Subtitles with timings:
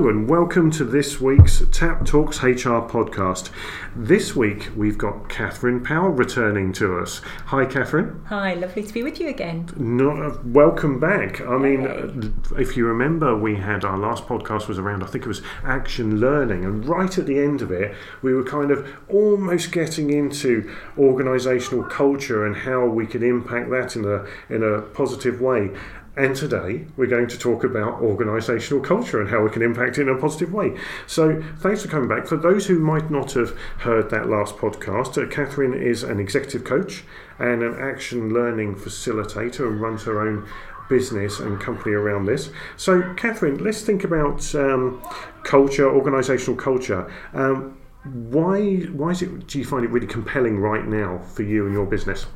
[0.00, 3.50] Hello, and welcome to this week's Tap Talks HR podcast.
[3.94, 7.18] This week we've got Catherine Powell returning to us.
[7.48, 8.24] Hi, Catherine.
[8.28, 9.68] Hi, lovely to be with you again.
[9.76, 11.42] No, uh, welcome back.
[11.42, 15.26] I mean, uh, if you remember, we had our last podcast was around, I think
[15.26, 18.88] it was action learning, and right at the end of it, we were kind of
[19.10, 24.80] almost getting into organisational culture and how we could impact that in a in a
[24.80, 25.72] positive way.
[26.16, 30.02] And today we're going to talk about organisational culture and how we can impact it
[30.02, 30.76] in a positive way.
[31.06, 32.26] So thanks for coming back.
[32.26, 36.64] For those who might not have heard that last podcast, uh, Catherine is an executive
[36.64, 37.04] coach
[37.38, 40.48] and an action learning facilitator and runs her own
[40.88, 42.50] business and company around this.
[42.76, 45.00] So, Catherine, let's think about um,
[45.44, 47.10] culture, organisational culture.
[47.32, 49.46] Um, why, why is it?
[49.46, 52.26] Do you find it really compelling right now for you and your business?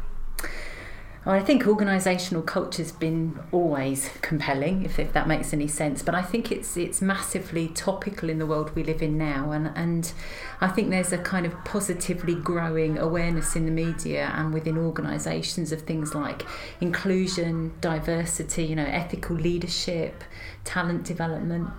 [1.27, 6.03] I think organisational culture's been always compelling, if, if that makes any sense.
[6.03, 9.70] But I think it's it's massively topical in the world we live in now, and
[9.75, 10.12] and
[10.61, 15.72] I think there's a kind of positively growing awareness in the media and within organisations
[15.72, 16.42] of things like
[16.83, 20.25] inclusion, diversity, you know, ethical leadership,
[20.64, 21.70] talent development.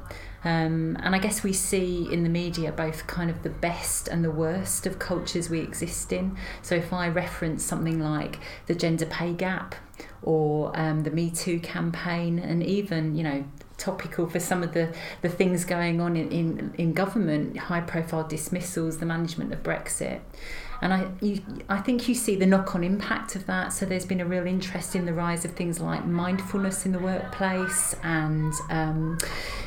[0.45, 4.23] Um, and I guess we see in the media both kind of the best and
[4.23, 6.37] the worst of cultures we exist in.
[6.61, 9.73] So if I reference something like the gender pay gap
[10.21, 13.45] or um, the Me Too campaign, and even, you know,
[13.77, 18.27] topical for some of the, the things going on in, in, in government, high profile
[18.27, 20.21] dismissals, the management of Brexit.
[20.81, 23.73] And I, you, I think you see the knock on impact of that.
[23.73, 26.99] So there's been a real interest in the rise of things like mindfulness in the
[26.99, 29.17] workplace and, um,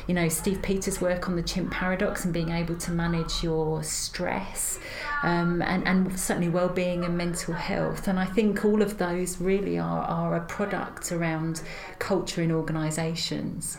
[0.07, 3.83] you know, Steve Peters' work on the chimp paradox and being able to manage your
[3.83, 4.79] stress
[5.23, 8.07] um, and, and certainly well-being and mental health.
[8.07, 11.61] And I think all of those really are, are a product around
[11.97, 13.77] culture in organisations.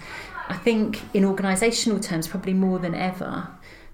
[0.49, 3.49] I think in organisational terms, probably more than ever,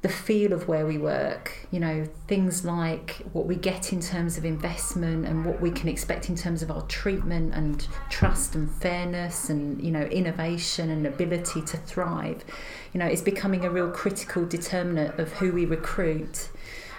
[0.06, 4.38] the feel of where we work, you know, things like what we get in terms
[4.38, 8.70] of investment and what we can expect in terms of our treatment and trust and
[8.70, 12.44] fairness and, you know, innovation and ability to thrive,
[12.92, 16.50] you know, is becoming a real critical determinant of who we recruit.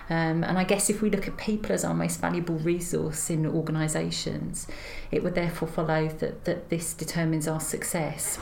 [0.10, 3.46] Um, and I guess if we look at people as our most valuable resource in
[3.46, 4.68] organisations,
[5.12, 8.38] it would therefore follow that, that this determines our success.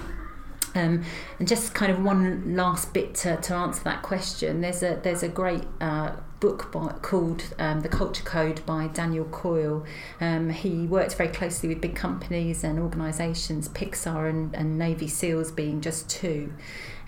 [0.76, 1.04] Um,
[1.40, 4.62] and just kind of one last bit to, to answer that question.
[4.62, 9.26] There's a there's a great uh, book by, called um, The Culture Code by Daniel
[9.26, 9.86] Coyle.
[10.20, 15.52] Um, he worked very closely with big companies and organisations, Pixar and, and Navy SEALs
[15.52, 16.54] being just two.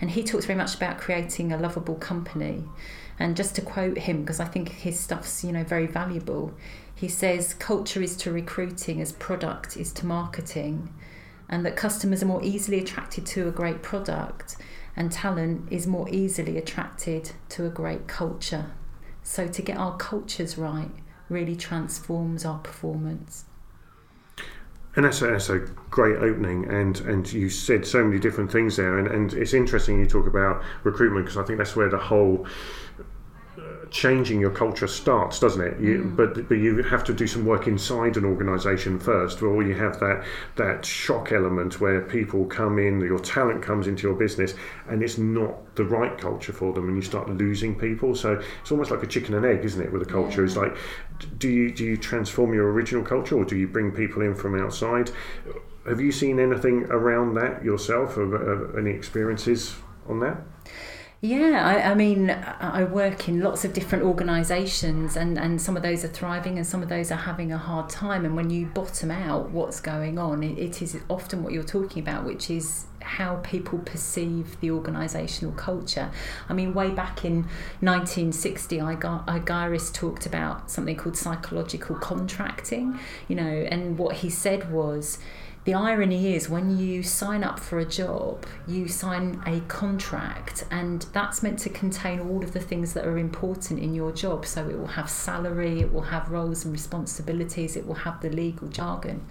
[0.00, 2.64] And he talks very much about creating a lovable company.
[3.18, 6.54] And just to quote him, because I think his stuff's you know very valuable,
[6.94, 10.92] he says culture is to recruiting as product is to marketing
[11.48, 14.56] and that customers are more easily attracted to a great product
[14.98, 18.72] and talent is more easily attracted to a great culture.
[19.22, 20.90] So to get our cultures right
[21.28, 23.44] really transforms our performance.
[24.96, 25.58] And that's a, that's a
[25.90, 30.00] great opening, and, and you said so many different things there, and, and it's interesting
[30.00, 32.48] you talk about recruitment because I think that's where the whole
[33.90, 35.80] changing your culture starts, doesn't it?
[35.80, 36.16] You, mm.
[36.16, 39.98] But but you have to do some work inside an organisation first, or you have
[40.00, 40.24] that
[40.56, 44.54] that shock element where people come in, your talent comes into your business,
[44.88, 48.14] and it's not the right culture for them, and you start losing people.
[48.14, 49.92] So it's almost like a chicken and egg, isn't it?
[49.92, 50.48] With a culture, yeah.
[50.48, 50.76] it's like,
[51.38, 54.60] do you do you transform your original culture, or do you bring people in from
[54.60, 55.10] outside?
[55.86, 58.16] Have you seen anything around that yourself?
[58.18, 59.76] Of any experiences
[60.08, 60.38] on that?
[61.20, 65.82] Yeah, I, I, mean, I work in lots of different organisations, and, and some of
[65.82, 68.24] those are thriving and some of those are having a hard time.
[68.24, 72.00] And when you bottom out what's going on, it, it is often what you're talking
[72.00, 76.12] about, which is how people perceive the organisational culture.
[76.48, 77.48] I mean, way back in
[77.80, 85.18] 1960, Argyris talked about something called psychological contracting, you know, and what he said was,
[85.68, 91.02] the irony is when you sign up for a job, you sign a contract, and
[91.12, 94.46] that's meant to contain all of the things that are important in your job.
[94.46, 98.30] So it will have salary, it will have roles and responsibilities, it will have the
[98.30, 99.26] legal jargon.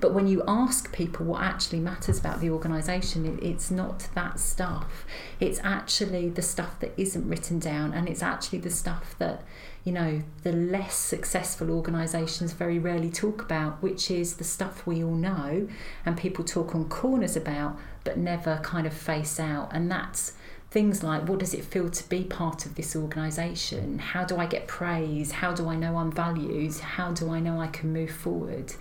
[0.00, 5.06] But when you ask people what actually matters about the organisation, it's not that stuff.
[5.38, 9.44] It's actually the stuff that isn't written down, and it's actually the stuff that
[9.88, 15.02] you know, the less successful organisations very rarely talk about, which is the stuff we
[15.02, 15.66] all know
[16.04, 19.70] and people talk on corners about, but never kind of face out.
[19.72, 20.34] And that's
[20.70, 23.98] things like what does it feel to be part of this organisation?
[23.98, 25.32] How do I get praise?
[25.32, 26.76] How do I know I'm valued?
[26.80, 28.74] How do I know I can move forward?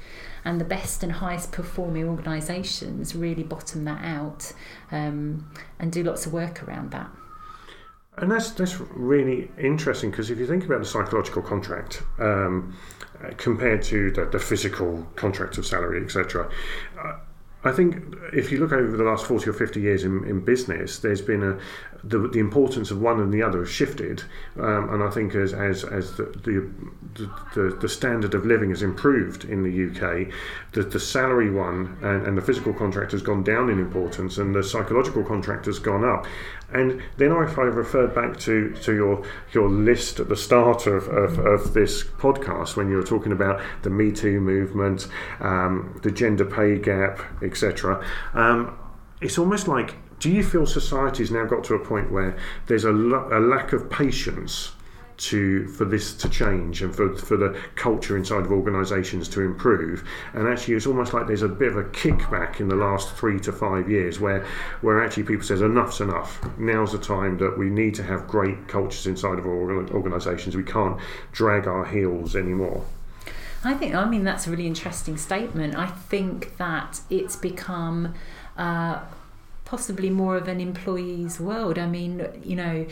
[0.44, 4.52] And the best and highest performing organisations really bottom that out
[4.92, 5.50] um,
[5.80, 7.10] and do lots of work around that.
[8.18, 12.76] And that's that's really interesting because if you think about the psychological contract um,
[13.38, 16.50] compared to the, the, physical contract of salary, etc.,
[17.64, 21.00] I think if you look over the last 40 or 50 years in, in business,
[21.00, 21.60] there's been a
[22.04, 24.24] the, the importance of one and the other has shifted.
[24.60, 28.84] Um, and I think as, as, as the, the, the, the, standard of living has
[28.84, 30.32] improved in the UK,
[30.74, 34.54] the, the salary one and, and the physical contract has gone down in importance and
[34.54, 36.26] the psychological contract has gone up.
[36.74, 39.24] And then if I referred back to, to your
[39.54, 43.62] your list at the start of, of, of this podcast when you were talking about
[43.84, 45.08] the Me Too movement,
[45.40, 48.78] um, the gender pay gap, etc., um,
[49.22, 52.92] it's almost like do you feel society's now got to a point where there's a,
[52.92, 54.72] a lack of patience
[55.18, 60.08] to for this to change and for, for the culture inside of organisations to improve.
[60.34, 63.40] And actually, it's almost like there's a bit of a kickback in the last three
[63.42, 64.46] to five years where
[64.82, 66.40] where actually people says enough's enough.
[66.58, 70.56] Now's the time that we need to have great cultures inside of our organisations.
[70.56, 71.00] We can't
[71.32, 72.86] drag our heels anymore.
[73.64, 75.76] I think I mean that's a really interesting statement.
[75.76, 78.14] I think that it's become.
[78.56, 79.02] Uh,
[79.68, 81.78] possibly more of an employee's world.
[81.78, 82.86] I mean, you know,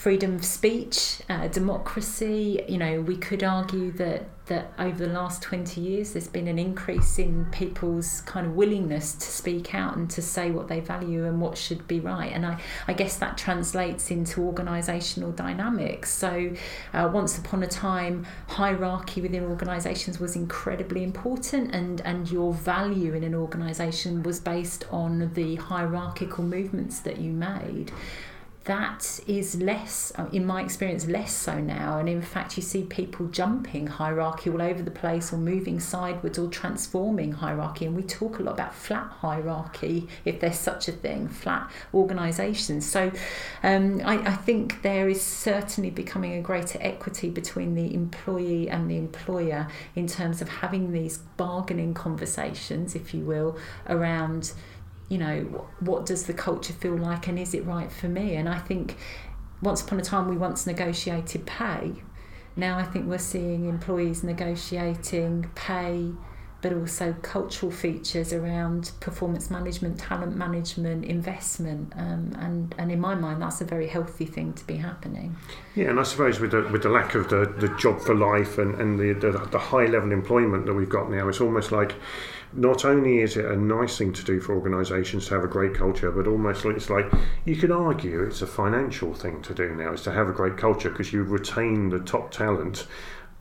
[0.00, 2.64] freedom of speech, uh, democracy.
[2.66, 6.58] You know, we could argue that that over the last 20 years there's been an
[6.58, 11.24] increase in people's kind of willingness to speak out and to say what they value
[11.24, 12.32] and what should be right.
[12.32, 16.10] And I, I guess that translates into organisational dynamics.
[16.10, 16.50] So,
[16.94, 23.12] uh, once upon a time, hierarchy within organisations was incredibly important, and, and your value
[23.12, 27.92] in an organisation was based on the hierarchical movements that you made
[28.70, 31.98] that is less, in my experience, less so now.
[31.98, 36.38] And in fact, you see people jumping hierarchy all over the place or moving sideways
[36.38, 37.86] or transforming hierarchy.
[37.86, 42.88] And we talk a lot about flat hierarchy, if there's such a thing, flat organisations.
[42.88, 43.10] So
[43.64, 48.88] um, I, I think there is certainly becoming a greater equity between the employee and
[48.88, 53.58] the employer in terms of having these bargaining conversations, if you will,
[53.88, 54.52] around
[55.10, 58.36] you know, what does the culture feel like and is it right for me?
[58.36, 58.96] And I think
[59.60, 61.94] once upon a time we once negotiated pay.
[62.56, 66.12] Now I think we're seeing employees negotiating pay,
[66.62, 73.14] but also cultural features around performance management, talent management, investment, um, and and in my
[73.14, 75.36] mind that's a very healthy thing to be happening.
[75.74, 78.58] Yeah, and I suppose with the with the lack of the, the job for life
[78.58, 81.94] and and the, the the high level employment that we've got now, it's almost like
[82.52, 85.74] not only is it a nice thing to do for organisations to have a great
[85.74, 87.06] culture, but almost it's like
[87.44, 90.56] you could argue it's a financial thing to do now is to have a great
[90.56, 92.86] culture because you retain the top talent.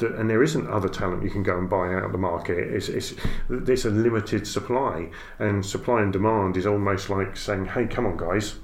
[0.02, 2.58] And there isn't other talent you can go and buy out of the market.
[2.58, 3.16] It's, it's
[3.50, 5.10] there's a limited supply,
[5.40, 8.60] and supply and demand is almost like saying, "Hey, come on, guys,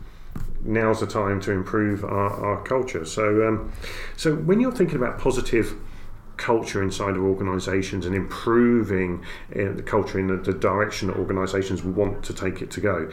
[0.63, 3.71] now's the time to improve our, our culture." So, um,
[4.15, 5.75] so when you're thinking about positive
[6.37, 9.23] culture inside of organisations and improving
[9.55, 13.09] uh, the culture in the, the direction that organisations want to take it to go.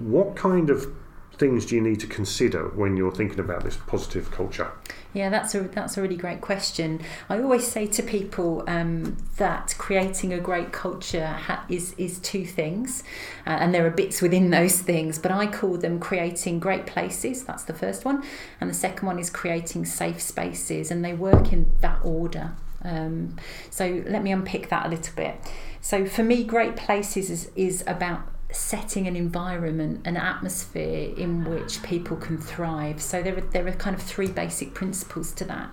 [0.00, 0.92] What kind of
[1.38, 4.70] things do you need to consider when you're thinking about this positive culture?
[5.12, 7.00] Yeah, that's a that's a really great question.
[7.28, 12.44] I always say to people um, that creating a great culture ha- is is two
[12.44, 13.04] things,
[13.46, 15.18] uh, and there are bits within those things.
[15.18, 17.44] But I call them creating great places.
[17.44, 18.24] That's the first one,
[18.60, 22.56] and the second one is creating safe spaces, and they work in that order.
[22.82, 23.36] Um,
[23.70, 25.36] so let me unpick that a little bit.
[25.80, 31.82] So for me, great places is, is about setting an environment, an atmosphere in which
[31.82, 33.02] people can thrive.
[33.02, 35.70] So there are, there are kind of three basic principles to that.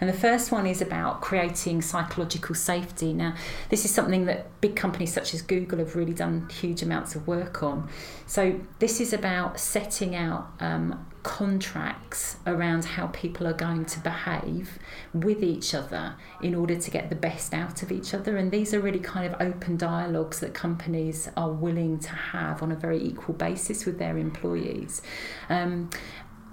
[0.00, 3.12] And the first one is about creating psychological safety.
[3.12, 3.34] Now,
[3.68, 7.26] this is something that big companies such as Google have really done huge amounts of
[7.26, 7.88] work on.
[8.26, 14.78] So this is about setting out um, contracts around how people are going to behave
[15.12, 18.36] with each other in order to get the best out of each other.
[18.36, 22.72] And these are really kind of open dialogues that companies are willing to have on
[22.72, 25.02] a very equal basis with their employees.
[25.50, 25.90] Um,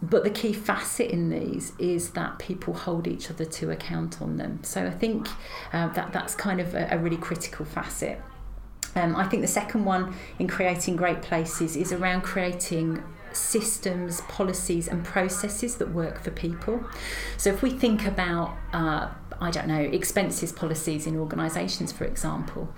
[0.01, 4.37] but the key facet in these is that people hold each other to account on
[4.37, 4.63] them.
[4.63, 5.27] So I think
[5.73, 8.21] uh, that that's kind of a, a really critical facet.
[8.95, 14.87] Um, I think the second one in creating great places is around creating systems, policies,
[14.87, 16.83] and processes that work for people.
[17.37, 22.73] So if we think about, uh, I don't know, expenses policies in organisations, for example,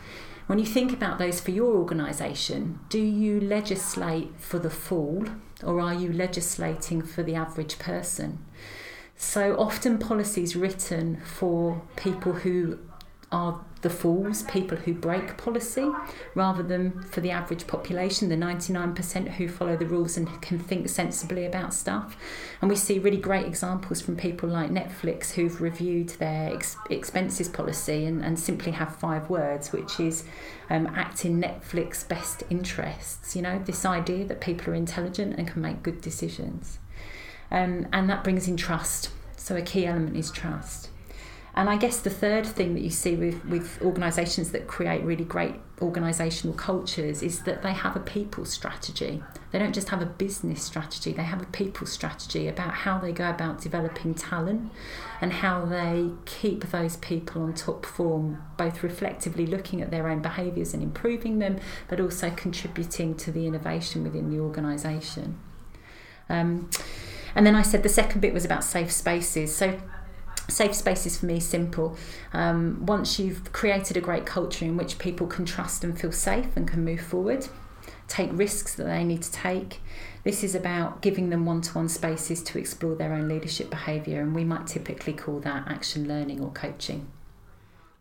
[0.48, 5.26] when you think about those for your organisation, do you legislate for the full
[5.64, 8.40] or are you legislating for the average person?
[9.16, 12.80] So often policies written for people who
[13.32, 15.90] are the fools, people who break policy,
[16.36, 20.90] rather than for the average population, the 99% who follow the rules and can think
[20.90, 22.18] sensibly about stuff.
[22.62, 27.48] And we see really great examples from people like Netflix who've reviewed their ex- expenses
[27.48, 30.26] policy and, and simply have five words, which is
[30.70, 33.36] um, act in Netflix best interests.
[33.36, 36.80] You know, this idea that people are intelligent and can make good decisions.
[37.52, 39.10] Um, and that brings in trust.
[39.38, 40.90] So a key element is trust.
[41.56, 45.26] And I guess the third thing that you see with, with organisations that create really
[45.26, 49.24] great organisational cultures is that they have a people strategy.
[49.52, 53.12] They don't just have a business strategy, they have a people strategy about how they
[53.12, 54.72] go about developing talent
[55.22, 60.22] and how they keep those people on top form, both reflectively looking at their own
[60.22, 65.40] behaviours and improving them, but also contributing to the innovation within the organisation.
[66.30, 66.70] Um,
[67.36, 69.56] and then I said the second bit was about safe spaces.
[69.56, 69.80] So
[70.50, 71.96] Safe spaces for me is simple.
[72.34, 76.56] Um, once you've created a great culture in which people can trust and feel safe
[76.56, 77.48] and can move forward,
[78.08, 79.82] take risks that they need to take.
[80.24, 84.22] This is about giving them one to one spaces to explore their own leadership behaviour,
[84.22, 87.10] and we might typically call that action learning or coaching.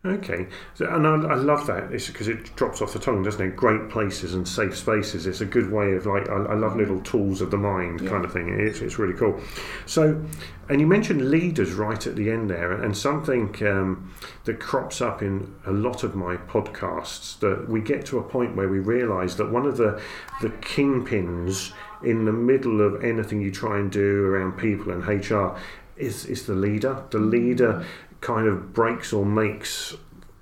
[0.04, 1.90] Okay, so, and I, I love that.
[1.90, 3.56] It's because it drops off the tongue, doesn't it?
[3.56, 5.26] Great places and safe spaces.
[5.26, 8.10] It's a good way of like I, I love little tools of the mind yeah.
[8.10, 8.48] kind of thing.
[8.60, 9.40] It's it's really cool.
[9.86, 10.24] So,
[10.68, 14.14] and you mentioned leaders right at the end there, and something um,
[14.44, 18.54] that crops up in a lot of my podcasts that we get to a point
[18.54, 20.00] where we realise that one of the
[20.40, 21.72] the kingpins
[22.04, 25.58] in the middle of anything you try and do around people and HR
[25.96, 27.02] is is the leader.
[27.10, 27.84] The leader
[28.20, 29.94] kind of breaks or makes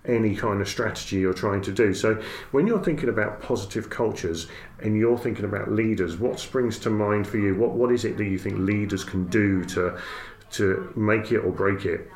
[0.04, 1.92] any kind of strategy you're trying to do.
[1.92, 4.46] So when you're thinking about positive cultures
[4.80, 7.54] and you're thinking about leaders, what springs to mind for you?
[7.54, 9.98] What what is it that you think leaders can do to
[10.52, 12.10] to make it or break it?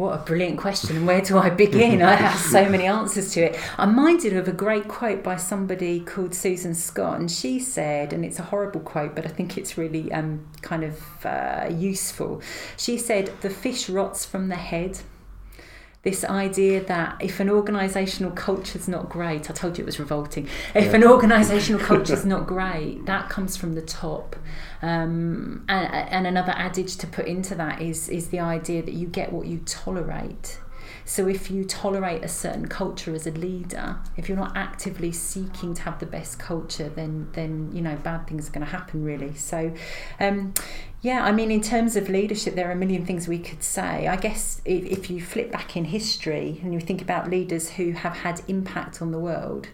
[0.00, 2.00] What a brilliant question, and where do I begin?
[2.00, 3.60] I have so many answers to it.
[3.76, 8.24] I'm minded of a great quote by somebody called Susan Scott, and she said, and
[8.24, 12.40] it's a horrible quote, but I think it's really um, kind of uh, useful.
[12.78, 15.00] She said, The fish rots from the head
[16.02, 19.98] this idea that if an organisational culture is not great, I told you it was
[19.98, 20.48] revolting.
[20.74, 20.94] If yeah.
[20.94, 24.34] an organisational culture is not great, that comes from the top.
[24.80, 29.06] Um, and, and another adage to put into that is is the idea that you
[29.08, 30.58] get what you tolerate.
[31.10, 35.74] So if you tolerate a certain culture as a leader, if you're not actively seeking
[35.74, 39.02] to have the best culture, then then you know bad things are going to happen
[39.02, 39.34] really.
[39.34, 39.74] So
[40.20, 40.54] um,
[41.00, 44.06] yeah, I mean, in terms of leadership, there are a million things we could say.
[44.06, 47.90] I guess if, if you flip back in history and you think about leaders who
[47.90, 49.66] have had impact on the world,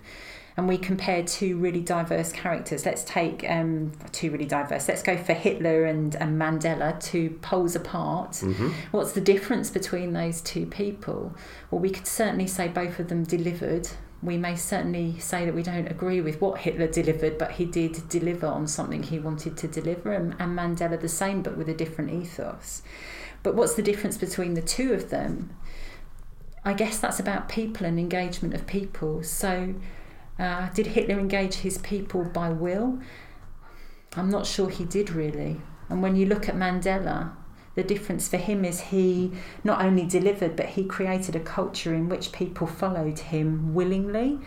[0.57, 2.87] and we compare two really diverse characters.
[2.87, 4.89] Let's take um, two really diverse.
[4.89, 8.33] Let's go for Hitler and, and Mandela, two poles apart.
[8.33, 8.71] Mm-hmm.
[8.91, 11.35] What's the difference between those two people?
[11.71, 13.89] Well, we could certainly say both of them delivered.
[14.23, 18.09] We may certainly say that we don't agree with what Hitler delivered, but he did
[18.09, 21.75] deliver on something he wanted to deliver, and, and Mandela the same, but with a
[21.75, 22.83] different ethos.
[23.43, 25.55] But what's the difference between the two of them?
[26.65, 29.23] I guess that's about people and engagement of people.
[29.23, 29.75] So
[30.39, 32.99] uh, did Hitler engage his people by will?
[34.17, 35.61] I'm not sure he did really.
[35.89, 37.33] And when you look at Mandela,
[37.75, 42.09] the difference for him is he not only delivered, but he created a culture in
[42.09, 44.39] which people followed him willingly.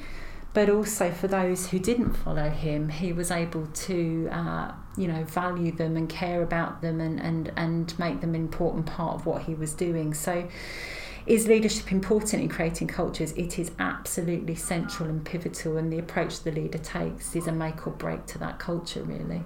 [0.52, 5.24] But also for those who didn't follow him, he was able to, uh, you know,
[5.24, 9.28] value them and care about them and, and, and make them an important part of
[9.28, 10.16] what he was doing.
[10.16, 10.50] So
[11.30, 13.34] is leadership important in creating cultures?
[13.34, 17.86] It is absolutely central and pivotal, and the approach the leader takes is a make
[17.86, 19.44] or break to that culture, really.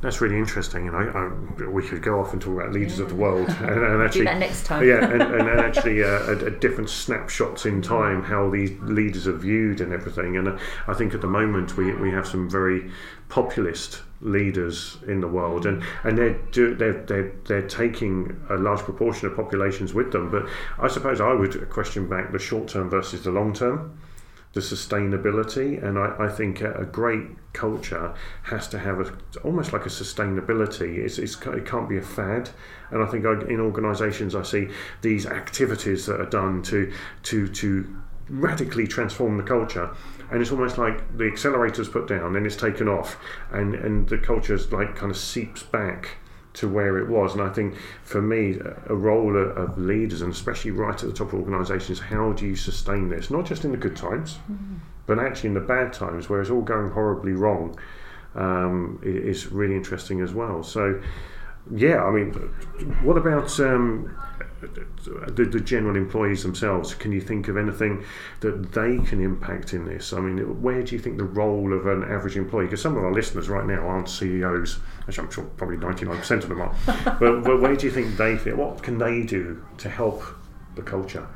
[0.00, 3.04] That's really interesting, and I, I, we could go off and talk about leaders yeah.
[3.04, 4.86] of the world, and, and actually, do that next time.
[4.86, 9.26] yeah, and, and, and actually, uh, a, a different snapshots in time, how these leaders
[9.26, 10.36] are viewed and everything.
[10.36, 12.90] And uh, I think at the moment we we have some very
[13.28, 18.80] populist leaders in the world, and and they're do, they're, they're they're taking a large
[18.80, 20.30] proportion of populations with them.
[20.30, 20.46] But
[20.78, 23.98] I suppose I would question back the short term versus the long term,
[24.58, 28.12] the sustainability, and I, I think a, great culture
[28.42, 29.12] has to have a
[29.44, 30.98] almost like a sustainability.
[30.98, 32.50] It's, it's it can't be a fad,
[32.90, 34.68] and I think I, in organisations I see
[35.00, 36.92] these activities that are done to
[37.24, 37.96] to to
[38.28, 39.94] radically transform the culture.
[40.30, 43.16] And it's almost like the accelerator's put down and it's taken off.
[43.52, 46.18] And and the culture's like kind of seeps back
[46.54, 50.70] to where it was and I think for me a role of leaders and especially
[50.70, 53.76] right at the top of organizations how do you sustain this not just in the
[53.76, 54.76] good times mm-hmm.
[55.06, 57.78] but actually in the bad times where it's all going horribly wrong
[58.34, 60.62] um, is really interesting as well.
[60.62, 61.00] So,
[61.74, 62.32] yeah, I mean,
[63.02, 64.16] what about um,
[64.60, 66.94] the, the, general employees themselves?
[66.94, 68.04] Can you think of anything
[68.40, 70.12] that they can impact in this?
[70.12, 72.66] I mean, where do you think the role of an average employee?
[72.66, 74.74] Because some of our listeners right now aren't CEOs,
[75.06, 76.74] which I'm sure probably 99% of them are.
[77.20, 78.56] but, but where do you think they fit?
[78.56, 80.22] What can they do to help
[80.74, 81.26] the culture?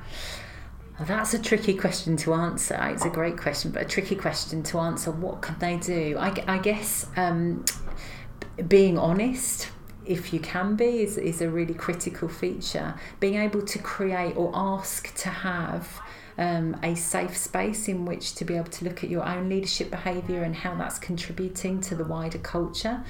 [0.99, 2.79] Well, that's a tricky question to answer.
[2.93, 5.11] It's a great question, but a tricky question to answer.
[5.11, 6.17] What can they do?
[6.19, 7.65] I, I guess um,
[8.69, 9.71] being honest
[10.05, 12.95] if you can be, is, is a really critical feature.
[13.21, 16.01] Being able to create or ask to have
[16.39, 19.91] um, a safe space in which to be able to look at your own leadership
[19.91, 23.05] behaviour and how that's contributing to the wider culture,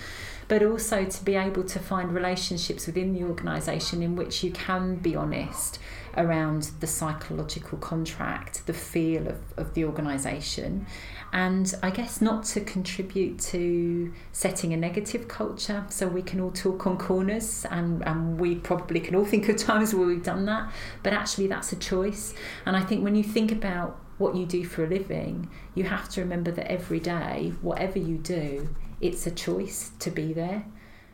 [0.48, 4.96] but also to be able to find relationships within the organisation in which you can
[4.96, 5.78] be honest
[6.16, 10.86] around the psychological contract, the feel of, of the organisation,
[11.32, 15.84] and I guess not to contribute to setting a negative culture.
[15.88, 19.56] So we can all talk on corners, and, and we probably can all think of
[19.56, 20.70] times where we've done that,
[21.02, 22.34] but actually that's a choice.
[22.66, 26.08] And I think when you think about what you do for a living, you have
[26.10, 30.66] to remember that every day, whatever you do, it's a choice to be there.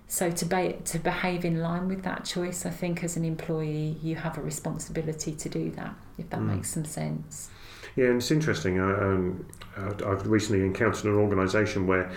[0.09, 3.99] So to be, to behave in line with that choice, I think as an employee,
[4.03, 5.95] you have a responsibility to do that.
[6.17, 6.55] If that mm.
[6.55, 7.51] makes some sense.
[7.99, 8.79] Yeah, and it's interesting.
[8.79, 9.45] Um,
[9.77, 12.13] I've recently encountered an organisation where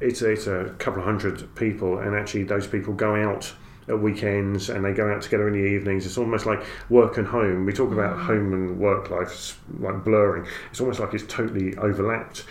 [0.00, 3.54] it's a, it's a couple of hundred people, and actually those people go out
[3.86, 6.06] at weekends and they go out together in the evenings.
[6.06, 7.64] It's almost like work and home.
[7.64, 8.24] We talk about mm.
[8.24, 10.44] home and work life like blurring.
[10.72, 12.44] It's almost like it's totally overlapped.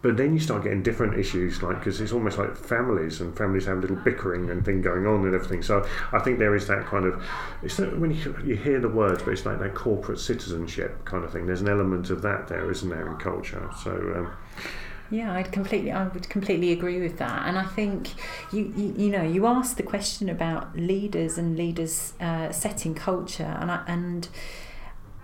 [0.00, 3.66] But then you start getting different issues, like because it's almost like families, and families
[3.66, 5.62] have little bickering and thing going on and everything.
[5.62, 7.20] So I think there is that kind of,
[7.62, 11.32] it's when you, you hear the words, but it's like that corporate citizenship kind of
[11.32, 11.46] thing.
[11.46, 13.68] There's an element of that there, isn't there, in culture?
[13.82, 13.90] So.
[13.90, 14.32] Um,
[15.10, 17.48] yeah, I'd completely, I would completely agree with that.
[17.48, 18.10] And I think
[18.52, 23.56] you, you, you know, you asked the question about leaders and leaders uh, setting culture,
[23.58, 24.28] and I, and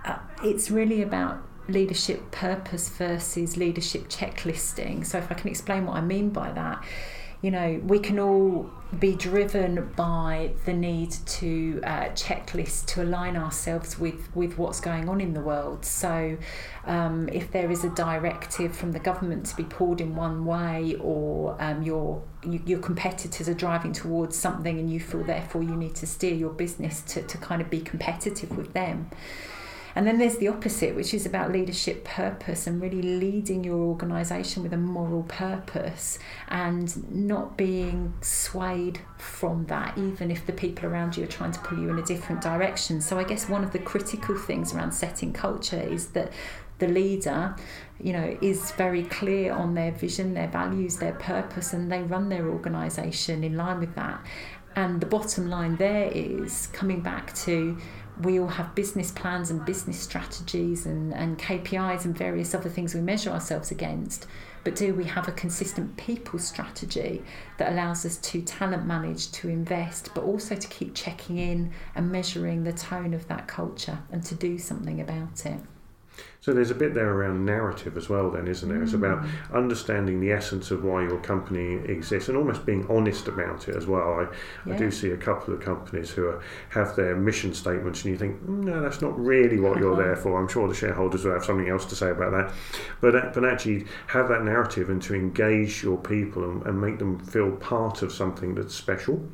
[0.04, 5.04] uh, it's really about leadership purpose versus leadership checklisting.
[5.06, 6.84] So, if I can explain what I mean by that,
[7.44, 13.36] you know, we can all be driven by the need to uh, checklist to align
[13.36, 15.84] ourselves with, with what's going on in the world.
[15.84, 16.38] So,
[16.86, 20.96] um, if there is a directive from the government to be pulled in one way,
[21.00, 25.76] or um, your you, your competitors are driving towards something, and you feel therefore you
[25.76, 29.10] need to steer your business to, to kind of be competitive with them
[29.94, 34.62] and then there's the opposite, which is about leadership purpose and really leading your organisation
[34.62, 41.16] with a moral purpose and not being swayed from that, even if the people around
[41.16, 43.00] you are trying to pull you in a different direction.
[43.00, 46.32] So I guess one of the critical things around setting culture is that
[46.78, 47.54] the leader
[48.00, 52.28] you know is very clear on their vision their values their purpose and they run
[52.28, 54.20] their organization in line with that
[54.74, 57.78] and the bottom line there is coming back to
[58.22, 62.94] we all have business plans and business strategies and, and KPIs and various other things
[62.94, 64.26] we measure ourselves against.
[64.62, 67.22] But do we have a consistent people strategy
[67.58, 72.10] that allows us to talent manage, to invest, but also to keep checking in and
[72.10, 75.60] measuring the tone of that culture and to do something about it?
[76.44, 78.82] So there's a bit there around narrative as well, then, isn't there?
[78.82, 79.30] It's about mm.
[79.54, 83.86] understanding the essence of why your company exists and almost being honest about it as
[83.86, 84.12] well.
[84.12, 84.26] I,
[84.66, 84.74] yeah.
[84.74, 88.18] I do see a couple of companies who are, have their mission statements, and you
[88.18, 90.38] think, mm, no, that's not really what you're there for.
[90.38, 92.52] I'm sure the shareholders will have something else to say about that,
[93.00, 97.18] but but actually have that narrative and to engage your people and, and make them
[97.20, 99.26] feel part of something that's special.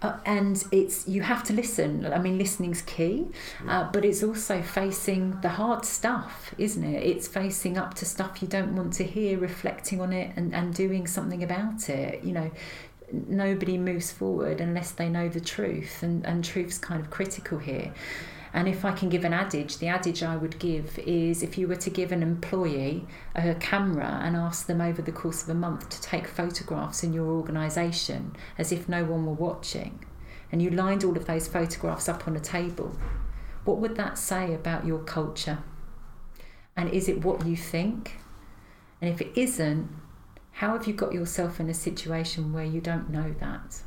[0.00, 2.06] Uh, and it's you have to listen.
[2.06, 3.26] I mean, listening's key,
[3.66, 7.02] uh, but it's also facing the hard stuff, isn't it?
[7.02, 10.72] It's facing up to stuff you don't want to hear, reflecting on it, and, and
[10.72, 12.22] doing something about it.
[12.22, 12.50] You know,
[13.10, 17.92] nobody moves forward unless they know the truth, and, and truth's kind of critical here.
[18.52, 21.68] And if I can give an adage, the adage I would give is if you
[21.68, 25.54] were to give an employee a camera and ask them over the course of a
[25.54, 30.04] month to take photographs in your organisation as if no one were watching,
[30.50, 32.98] and you lined all of those photographs up on a table,
[33.64, 35.58] what would that say about your culture?
[36.76, 38.18] And is it what you think?
[39.00, 39.90] And if it isn't,
[40.52, 43.82] how have you got yourself in a situation where you don't know that?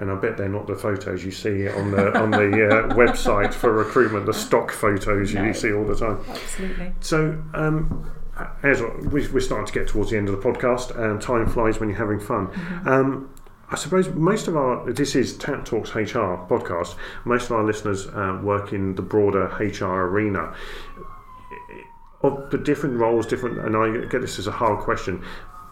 [0.00, 3.52] And I bet they're not the photos you see on the on the uh, website
[3.52, 5.44] for recruitment, the stock photos no.
[5.44, 6.18] you see all the time.
[6.26, 6.94] Absolutely.
[7.00, 8.10] So, um,
[8.62, 11.90] as we're starting to get towards the end of the podcast, and time flies when
[11.90, 12.46] you're having fun.
[12.48, 12.88] Mm-hmm.
[12.88, 13.34] Um,
[13.68, 16.96] I suppose most of our this is Tap Talks HR podcast.
[17.24, 20.54] Most of our listeners uh, work in the broader HR arena.
[22.22, 25.24] Of the different roles, different, and I get this as a hard question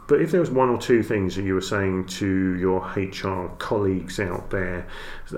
[0.08, 3.50] But if there was one or two things that you were saying to your HR
[3.58, 4.86] colleagues out there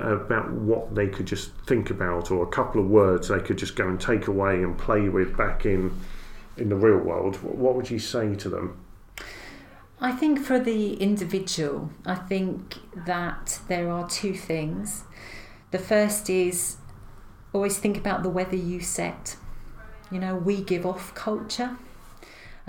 [0.01, 3.75] about what they could just think about, or a couple of words they could just
[3.75, 5.93] go and take away and play with back in
[6.57, 8.79] in the real world, what would you say to them?
[10.01, 15.05] I think for the individual, I think that there are two things.
[15.73, 16.77] The first is
[17.53, 19.37] always think about the weather you set.
[20.13, 21.77] You know, we give off culture.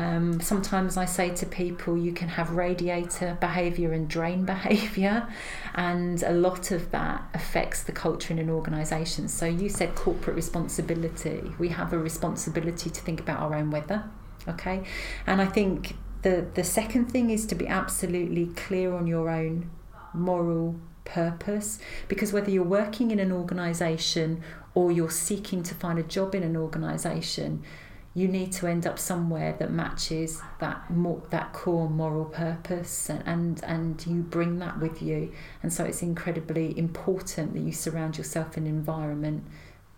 [0.02, 5.28] Um, sometimes I say to people, you can have radiator behaviour and drain behaviour,
[5.76, 9.28] and a lot of that affects the culture in an organisation.
[9.28, 11.52] So, you said corporate responsibility.
[11.60, 14.04] We have a responsibility to think about our own weather,
[14.48, 14.84] okay?
[15.28, 19.70] And I think the, the second thing is to be absolutely clear on your own
[20.16, 24.42] moral purpose because whether you're working in an organisation
[24.74, 27.64] or you're seeking to find a job in an organisation,
[28.14, 33.24] you need to end up somewhere that matches that more, that core moral purpose and,
[33.26, 35.32] and and you bring that with you
[35.64, 39.44] and so it's incredibly important that you surround yourself in an environment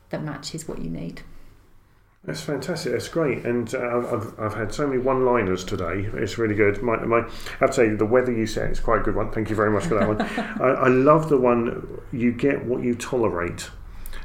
[0.10, 1.22] that matches what you need
[2.26, 2.94] that's fantastic.
[2.94, 3.46] That's great.
[3.46, 6.10] And uh, I've, I've had so many one liners today.
[6.14, 6.82] It's really good.
[6.82, 9.30] My, my, I have to say, the weather you set is quite a good one.
[9.32, 10.22] Thank you very much for that one.
[10.62, 13.70] I, I love the one you get what you tolerate.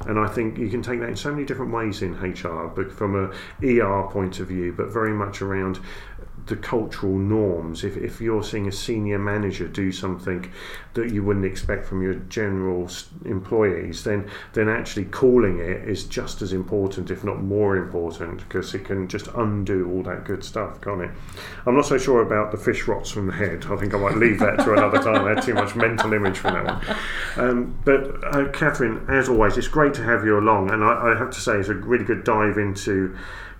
[0.07, 2.91] And I think you can take that in so many different ways in HR, but
[2.91, 3.33] from a
[3.65, 5.79] ER point of view, but very much around
[6.49, 7.83] the cultural norms.
[7.83, 10.51] If, if you're seeing a senior manager do something
[10.95, 12.89] that you wouldn't expect from your general
[13.25, 18.73] employees, then then actually calling it is just as important, if not more important, because
[18.73, 21.11] it can just undo all that good stuff, can't it?
[21.65, 23.65] I'm not so sure about the fish rots from the head.
[23.69, 25.25] I think I might leave that to another time.
[25.25, 26.97] I had too much mental image from that one.
[27.37, 31.17] Um, but uh, Catherine, as always, it's great to have you along, and I, I
[31.17, 33.15] have to say it's a really good dive into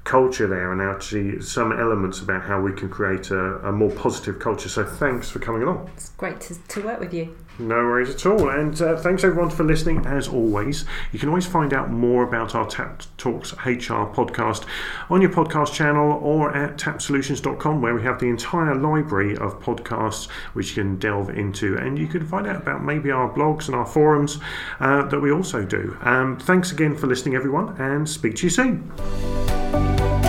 [0.09, 4.39] culture there and actually some elements about how we can create a, a, more positive
[4.39, 4.67] culture.
[4.67, 5.91] So thanks for coming along.
[5.95, 7.37] It's great to, to work with you.
[7.59, 8.49] No worries at all.
[8.49, 10.03] And uh, thanks everyone for listening.
[10.07, 14.65] As always, you can always find out more about our Tap Talks HR podcast
[15.11, 20.27] on your podcast channel or at tapsolutions.com, where we have the entire library of podcasts
[20.53, 21.77] which you can delve into.
[21.77, 24.39] And you can find out about maybe our blogs and our forums
[24.79, 25.95] uh, that we also do.
[26.01, 29.58] Um, thanks again for listening, everyone, and speak to you soon.
[29.71, 30.28] Bye.